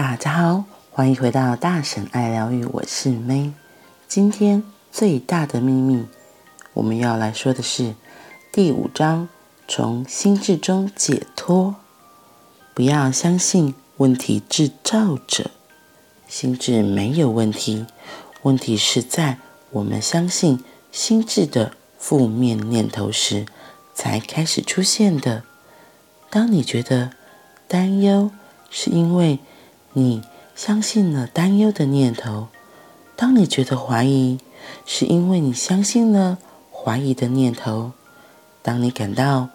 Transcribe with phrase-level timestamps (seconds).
[0.00, 3.52] 大家好，欢迎回到大神爱疗愈，我是 May。
[4.08, 6.06] 今天最大的秘密，
[6.72, 7.94] 我们要来说的是
[8.50, 9.28] 第五章：
[9.68, 11.74] 从心智中解脱。
[12.72, 15.50] 不要相信问题制造者，
[16.26, 17.84] 心智没有问题，
[18.40, 19.36] 问题是在
[19.68, 23.44] 我们相信心智的负面念头时
[23.92, 25.42] 才开始出现的。
[26.30, 27.10] 当你觉得
[27.68, 28.30] 担忧，
[28.70, 29.38] 是因为
[29.92, 30.22] 你
[30.54, 32.48] 相信了担忧的念头；
[33.16, 34.38] 当你觉得怀疑，
[34.86, 36.38] 是因为你相信了
[36.72, 37.92] 怀疑的念头；
[38.62, 39.48] 当你感到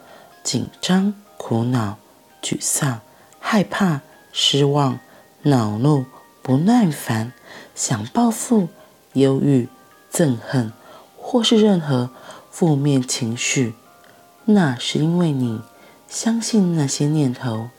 [0.44, 1.98] 紧张、苦恼、
[2.42, 3.00] 沮丧、
[3.40, 5.00] 害怕、失望、
[5.44, 6.06] 恼怒、
[6.42, 7.32] 不耐烦、
[7.74, 8.68] 想报复、
[9.14, 9.70] 忧郁、
[10.12, 10.74] 憎恨，
[11.18, 12.10] 或是任何
[12.52, 13.74] 负面情绪，
[14.46, 15.62] 那是因为你
[16.08, 17.70] 相信那些念头。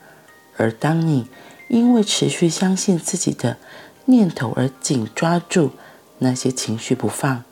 [0.57, 1.29] 而当你
[1.69, 3.57] 因为持续相信自己的
[4.05, 5.73] 念头而紧抓住
[6.19, 7.45] 那些情绪不放，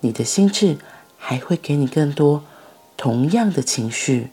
[0.00, 0.78] 你的心智
[1.16, 2.44] 还会给你更多
[2.96, 4.30] 同样的情绪。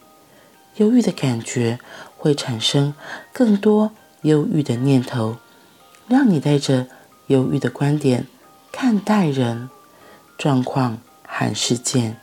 [0.77, 1.79] 忧郁的感觉
[2.17, 2.93] 会产生
[3.33, 5.37] 更多忧郁的念头，
[6.07, 6.87] 让你带着
[7.27, 8.27] 忧郁的观点
[8.71, 9.69] 看待人、
[10.37, 12.17] 状况和事件，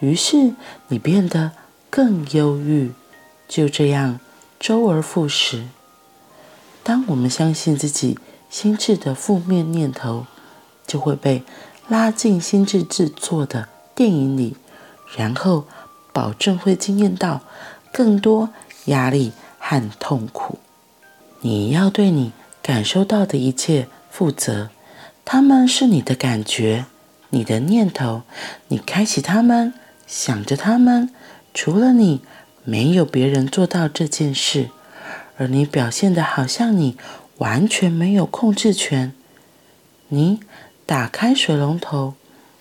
[0.00, 0.54] 于是
[0.88, 1.52] 你变得
[1.90, 2.92] 更忧郁。
[3.48, 4.20] 就这样。
[4.60, 5.66] 周而复始。
[7.08, 8.18] 我们相信自己
[8.50, 10.26] 心智的负面念头，
[10.86, 11.42] 就会被
[11.88, 14.56] 拉进心智制作的电影里，
[15.16, 15.66] 然后
[16.12, 17.40] 保证会经验到
[17.92, 18.50] 更多
[18.86, 20.58] 压力和痛苦。
[21.40, 24.70] 你要对你感受到的一切负责，
[25.24, 26.86] 他们是你的感觉、
[27.30, 28.22] 你的念头，
[28.68, 29.74] 你开启他们，
[30.06, 31.10] 想着他们，
[31.52, 32.20] 除了你。
[32.64, 34.70] 没有别人做到这件事，
[35.36, 36.96] 而你表现得好像你
[37.38, 39.12] 完全没有控制权。
[40.08, 40.40] 你
[40.84, 42.14] 打开水龙头，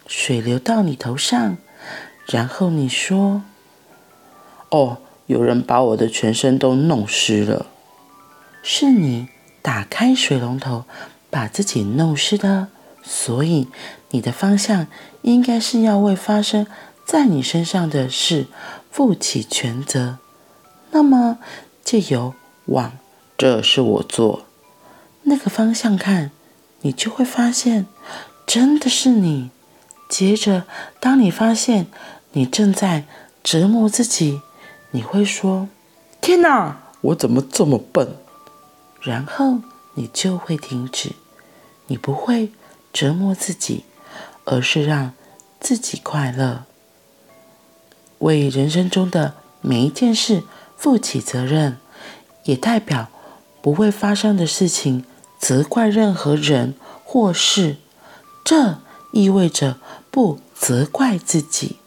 [0.07, 1.57] 水流到你头上，
[2.27, 3.43] 然后你说
[4.69, 7.67] ：“哦，有人把我的全身都弄湿了。”
[8.63, 9.27] 是你
[9.61, 10.85] 打开水龙头，
[11.29, 12.69] 把自己弄湿的，
[13.03, 13.67] 所以
[14.11, 14.87] 你的方向
[15.23, 16.67] 应该是要为发生
[17.03, 18.45] 在你身上的事
[18.89, 20.19] 负起全责，
[20.91, 21.39] 那么
[21.83, 22.33] 借由
[22.65, 22.93] 往
[23.37, 24.45] 这是我做
[25.23, 26.31] 那个方向看，
[26.81, 27.87] 你就会发现
[28.45, 29.51] 真的是你。
[30.09, 30.65] 接着，
[30.99, 31.87] 当你发现
[32.33, 33.05] 你正在
[33.43, 34.41] 折磨自己，
[34.91, 35.69] 你会说
[36.19, 38.17] ：“天哪，我怎么这么笨？”
[39.01, 39.59] 然后
[39.95, 41.13] 你就会停止，
[41.87, 42.51] 你不会
[42.91, 43.85] 折磨自己，
[44.43, 45.13] 而是让
[45.59, 46.65] 自己快乐。
[48.19, 50.43] 为人生中的每一件事
[50.75, 51.77] 负起责任，
[52.43, 53.09] 也代表
[53.61, 55.05] 不会发生的事情
[55.39, 57.77] 责怪任何人或事。
[58.43, 58.79] 这
[59.11, 59.77] 意味着
[60.09, 61.77] 不责怪自己。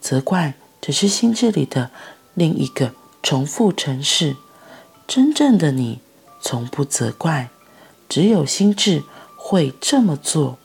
[0.00, 1.90] 责怪只是心智里的
[2.34, 4.36] 另一个重复程式。
[5.06, 6.00] 真正的你
[6.40, 7.50] 从不责怪，
[8.08, 9.02] 只有心智
[9.36, 10.58] 会这么做，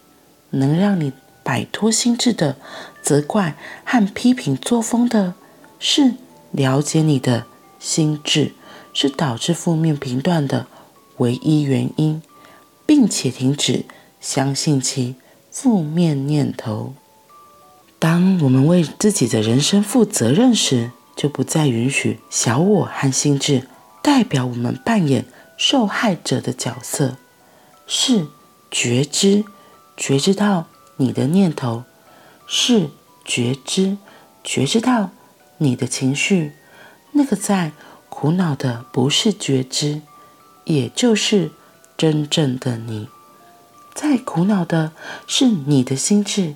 [0.51, 1.13] 能让你
[1.44, 2.57] 摆脱心智的
[3.01, 5.34] 责怪和批评作风的，
[5.80, 6.16] 是
[6.51, 7.45] 了解你的
[7.80, 8.53] 心智
[8.94, 10.68] 是导致负面评断的
[11.18, 12.22] 唯一原因，
[12.86, 13.86] 并且停止
[14.22, 15.16] 相信其
[15.52, 16.94] 负面念头。
[18.00, 23.68] 当我们为自己的人生负责任时，就不再允许小我和心智
[24.02, 25.25] 代表我们扮演
[25.58, 27.18] 受害者的角色，
[27.88, 28.28] 是
[28.70, 29.46] 觉知，
[29.96, 30.68] 觉知到
[30.98, 31.84] 你的念头。
[32.46, 32.90] 是
[33.24, 33.98] 觉知，
[34.44, 35.12] 觉知到
[35.60, 36.52] 你的情绪，
[37.14, 37.72] 那个在
[38.16, 40.01] 苦恼的不是觉知，
[40.66, 41.50] 也就是
[41.97, 43.09] 真正的你。
[43.96, 44.91] 在苦恼的
[45.25, 46.53] 是你的心智，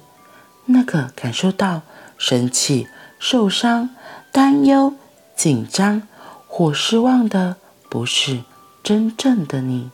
[0.67, 1.81] 那个感受到
[2.15, 2.87] 生气、
[3.17, 3.89] 受伤、
[4.31, 4.93] 担忧、
[5.35, 6.03] 紧张
[6.47, 7.55] 或失望的
[7.89, 8.43] 不是
[8.83, 9.89] 真正的你，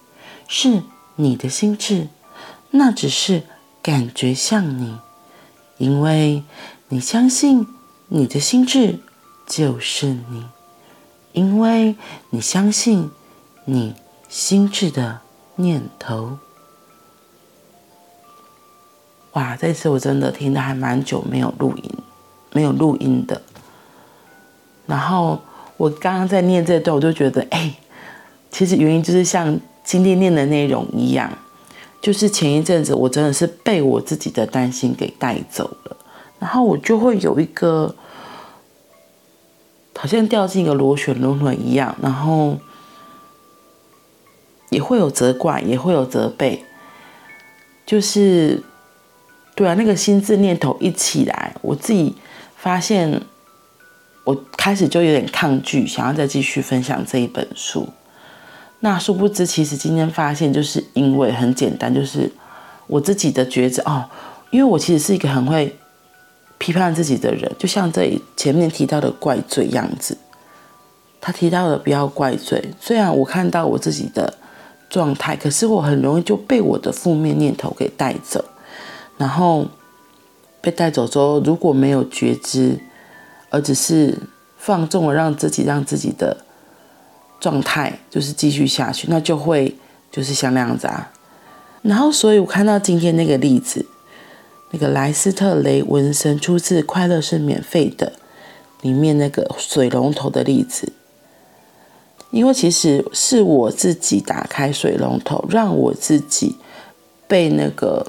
[0.49, 0.83] 是
[1.15, 2.09] 你的心智，
[2.71, 3.43] 那只是
[3.81, 4.99] 感觉像你。
[5.77, 6.43] 因为
[6.89, 7.65] 你相信
[8.09, 8.99] 你的心智
[9.47, 10.45] 就是你，
[11.33, 11.95] 因为
[12.29, 13.11] 你相信
[13.65, 13.93] 你
[14.29, 15.19] 心智的
[15.55, 16.37] 念头。
[19.33, 21.91] 哇，这次我真的听的还蛮久，没有录音，
[22.53, 23.41] 没有录音的。
[24.85, 25.41] 然后
[25.75, 27.75] 我刚刚在念这段，我就觉得，哎，
[28.49, 31.29] 其实原因就是像今天念的内容一样。
[31.99, 35.95] 就是前一阵子，我真的是被我自己的担心给带走了，
[36.37, 37.95] 然后我就会有一个
[40.03, 42.57] 好像掉进一个螺旋轮回一样，然后
[44.69, 46.65] 也会有责怪，也会有责备，
[47.85, 48.61] 就是，
[49.55, 52.17] 对啊，那个心智念头一起来，我自己
[52.57, 53.21] 发现，
[54.25, 57.87] 我开始就有点抗拒，想要再继续分享这一本书。
[58.81, 62.29] 那殊不知，其实今天发现，就是因为很简单，就是
[62.87, 64.09] 我自己的觉知哦，
[64.51, 65.73] 因为我其实是一个很会
[66.63, 70.17] 批判自己的人，就像这里前面提到的怪罪样子。
[71.19, 74.33] 他提到的不要怪罪，虽然我看到我自己的
[74.89, 78.45] 状态，可是我很容易就被我的负面念头给带走，
[79.17, 79.67] 然后
[80.61, 82.79] 被带走之后，如果没有觉知，
[83.49, 84.17] 而只是
[84.57, 86.45] 放纵了让自己让自己的
[87.41, 89.75] 状态就是继续下去，那就会
[90.09, 91.11] 就是像那样子啊。
[91.81, 93.85] 然后，所以我看到今天那个例子，
[94.73, 98.13] 那个莱斯特雷文森出自《快乐是免费的》
[98.83, 100.91] 里面那个水龙头的例子。
[102.31, 106.55] 因为其实是我自己打开水龙头，让我自己
[107.27, 108.07] 被那个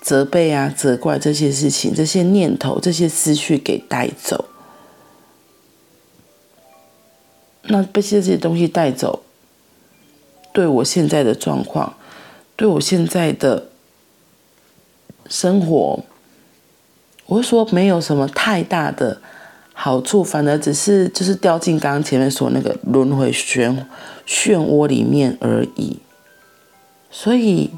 [0.00, 4.46] 责备啊、责怪这些事情、这些念头、这些思绪给带走。
[7.64, 9.22] 那被这些东西带走，
[10.54, 11.96] 对我现在的状况，
[12.56, 13.68] 对我现在的
[15.32, 16.04] 生活，
[17.24, 19.22] 我会说没有什么太大的。
[19.72, 23.74] 好处反而只是就是掉进刚刚前面说那个轮回漩
[24.26, 25.98] 漩涡里面而已。
[27.10, 27.70] 所以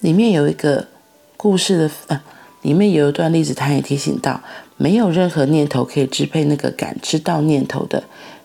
[0.00, 0.88] 里面有一个
[1.36, 2.22] 故事的，呃，
[2.62, 4.40] 里面有一段例子，他也提醒到，
[4.78, 8.04] 没有任何念头可以支配那个感知到念头的。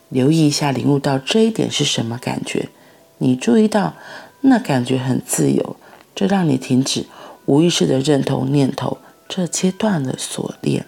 [0.09, 2.67] 留意一下，领悟到这一点是什么感觉？
[3.19, 3.93] 你注意到
[4.41, 5.77] 那感觉很自由，
[6.13, 7.05] 这让你停止
[7.51, 10.85] 无意识的认同念头，这切断了锁链。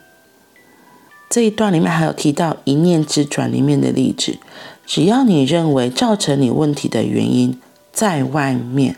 [1.29, 4.37] 这一段里面还有提到一念之转里面的例子，
[4.85, 7.59] 只要你认为造成你问题的原因
[7.91, 8.95] 在外面，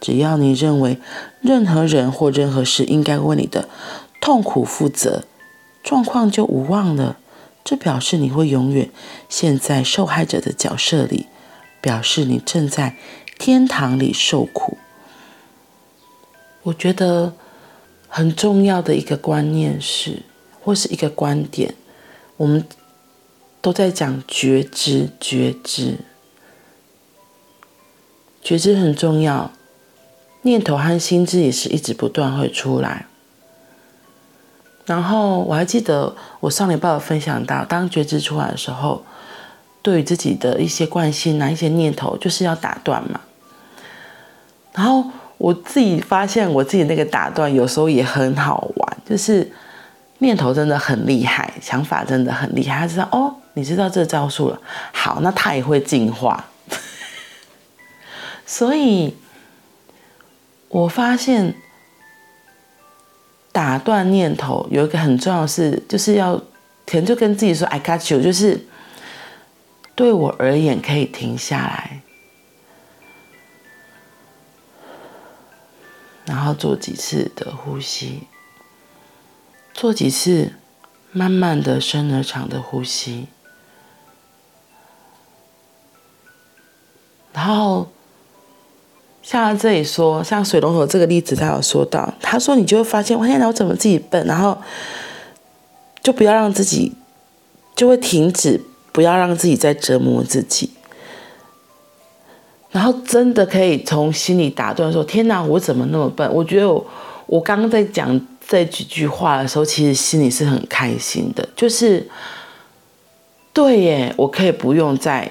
[0.00, 0.98] 只要你认为
[1.40, 3.68] 任何人或任何事应该为你的
[4.20, 5.24] 痛苦负责，
[5.82, 7.16] 状况就无望了。
[7.64, 8.90] 这表示你会永远
[9.28, 11.26] 陷在受害者的角色里，
[11.80, 12.94] 表示你正在
[13.40, 14.78] 天堂里受苦。
[16.68, 17.32] 我觉得
[18.08, 20.22] 很重要的一个观念是。
[20.60, 21.74] 或是一个观点，
[22.36, 22.62] 我们
[23.62, 25.96] 都在讲觉知，觉知，
[28.42, 29.50] 觉知很重要。
[30.42, 33.06] 念头和心智也是一直不断会出来。
[34.84, 39.06] 然后我还记得我上礼拜有分享到，当觉知出来的时候，
[39.80, 43.22] 对于自己的一些惯性啊，一些念头，就是要打断嘛。
[44.74, 49.50] 然后我自己发现，我自己那个打断有时候也很好玩，就是。
[50.20, 52.80] 念头真的很厉害，想法真的很厉害。
[52.80, 54.60] 他知道哦，你知道这招数了，
[54.92, 56.44] 好，那他也会进化。
[58.44, 59.16] 所以，
[60.68, 61.54] 我发现
[63.52, 66.34] 打断念头有一个很重要的事，就是要，
[66.84, 68.66] 可能就跟自己说 “I got you”，就是
[69.94, 72.00] 对我而言可以停下来，
[76.28, 78.28] 然后做几次的呼吸。
[79.74, 80.52] 做几次，
[81.12, 83.28] 慢慢的、深而长的呼吸，
[87.32, 87.88] 然后
[89.22, 94.58] 像他这里说，像水龙头这个例子，他有说到，他说你就会发现，我现在我怎么自己笨，然后
[96.02, 96.94] 就不要让自己，
[97.76, 100.72] 就会停止，不要让自己再折磨自己，
[102.70, 106.32] 然后真的可以从心里打断说，天哪，我怎么那么笨？
[106.32, 106.86] 我觉得我
[107.26, 108.20] 我刚刚在讲。
[108.50, 112.08] 这几句话的时候，其实心里是很开心的，就是
[113.52, 115.30] 对耶，我可以不用再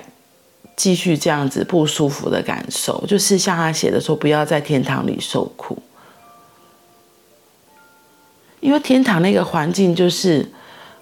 [0.76, 5.80] 继续这样子不舒服的感受，就是像他写的说，不要在天堂里受苦，
[8.60, 10.48] 因为天堂那个环境就是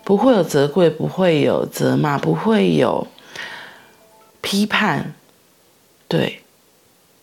[0.05, 3.05] 不会有责怪，不会有责骂，不会有
[4.39, 5.13] 批判，
[6.07, 6.41] 对，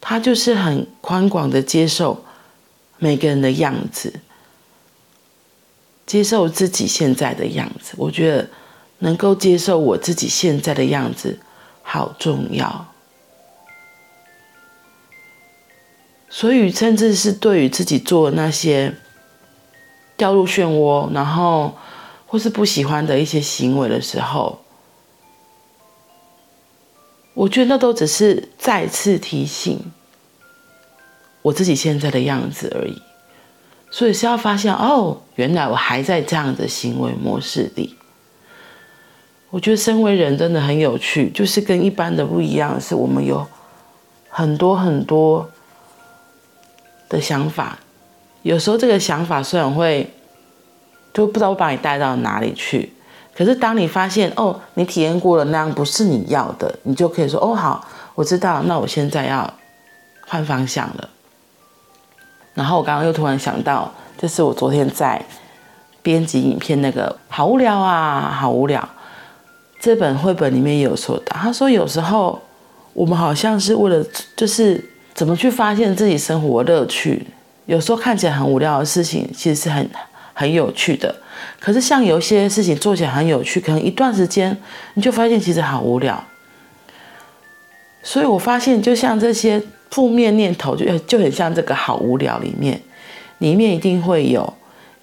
[0.00, 2.24] 他就是很宽广的接受
[2.98, 4.20] 每个人的样子。
[6.04, 8.50] 接受自己现在的样子，我觉得
[8.98, 11.38] 能够接受我自己现在的样子
[11.82, 12.86] 好重要。
[16.28, 18.94] 所以，甚至是对于自己做那些
[20.16, 21.78] 掉入漩涡，然后
[22.26, 24.62] 或是不喜欢的一些行为的时候，
[27.34, 29.80] 我觉得那都只是再次提醒
[31.40, 33.00] 我自己现在的样子而已。
[33.90, 37.94] 所以是要发现哦，原来我还在这样的行为模式里。
[39.50, 43.46] 我觉得身为人真的很有趣，就是跟一般的不一样，是我们有
[44.30, 45.50] 很多很多
[47.10, 47.78] 的想法。
[48.40, 50.10] 有时候这个想法虽然会
[51.12, 52.90] 就不知道我把你带到哪里去，
[53.34, 59.52] 可是当你发现哦，你体验过了那样不是你要的，你就可以说哦好，我知道，那我现在要
[60.26, 61.08] 换方向了。
[62.54, 65.24] 然后我刚刚又突然想到，就是我昨天在
[66.02, 68.86] 编辑影片那个好无聊啊，好无聊。
[69.80, 72.40] 这本绘本里面也有说到，他说有时候
[72.92, 74.04] 我们好像是为了
[74.36, 74.84] 就是
[75.14, 77.26] 怎么去发现自己生活乐趣。
[77.64, 79.88] 有时候看起来很无聊的事情，其实是很
[80.34, 81.14] 很有趣的。
[81.60, 84.56] 可是像有些事情做起来很有趣，可能一段时间
[84.94, 86.22] 你就发现其实好无聊。
[88.02, 92.80] 所以我发现，就像这些负面念头，就就很像这个好无聊里面，
[93.38, 94.54] 里面一定会有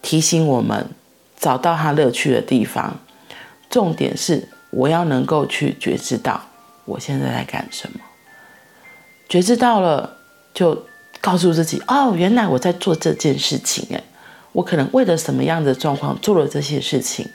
[0.02, 0.86] 提醒我们
[1.40, 3.00] 找到它乐趣的地方。
[3.70, 4.48] 重点是。
[4.72, 6.40] 我要能够去觉知到
[6.86, 8.00] 我现在在干什么，
[9.28, 10.18] 觉知到了，
[10.54, 10.86] 就
[11.20, 14.04] 告诉自己哦，原来我在做这件事情，诶，
[14.52, 17.28] 我可能为了什么样的状况做了这些事情，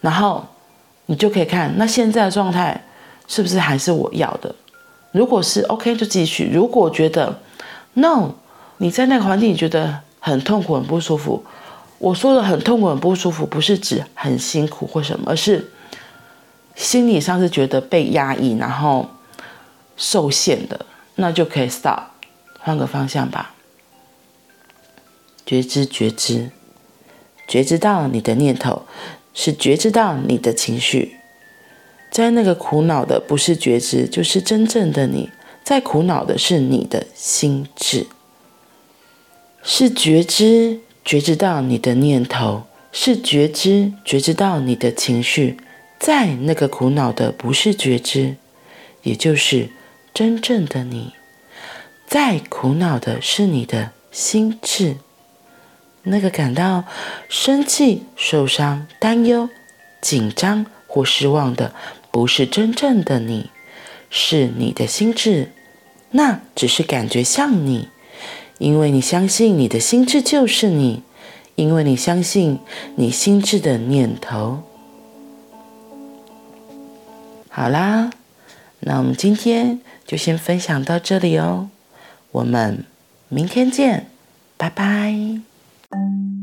[0.00, 0.46] 然后
[1.06, 2.84] 你就可以看那现在的状态
[3.26, 4.54] 是不是还是我要的？
[5.12, 7.40] 如果是 OK 就继续，如果觉得
[7.94, 8.32] No，
[8.78, 11.44] 你在那个环境你觉得很痛苦、很不舒服，
[11.98, 15.70] 我说的很痛苦、很不舒服，不是指很辛苦或什么，而是。
[16.74, 19.08] 心理上是觉得被压抑，然后
[19.96, 20.78] 受限的，
[21.14, 22.00] 那就可以 stop，
[22.60, 23.54] 换个方向吧。
[25.46, 26.50] 觉知，觉知，
[27.46, 28.82] 觉知到你的念头，
[29.32, 31.16] 是觉知到你的情绪。
[32.10, 35.30] 在那个苦恼的不是觉知，就是真正的你。
[35.62, 38.06] 在苦恼的是你的心智，
[39.62, 45.58] 是觉知，觉知到你的念头，是觉知，觉知到你的情绪。
[45.98, 48.36] 在那个苦恼的不是觉知，
[49.02, 49.70] 也就是
[50.14, 51.12] 真正的你；
[52.06, 54.96] 在苦恼的是你的心智。
[56.08, 56.84] 那个感到
[57.28, 59.48] 生气、受伤、担忧、
[60.00, 61.74] 紧张或失望的，
[62.10, 63.50] 不是真正的你，
[64.08, 65.50] 是你的心智。
[66.12, 67.88] 那只是感觉像你，
[68.58, 71.02] 因为你相信你的心智就是你，
[71.56, 72.60] 因为你相信
[72.94, 74.62] 你心智的念头。
[77.48, 78.10] 好啦，
[78.80, 81.68] 那我们今天就先分享到这里哦，
[82.30, 82.84] 我们
[83.28, 84.06] 明天见，
[84.56, 85.55] 拜拜。
[85.92, 86.35] thank you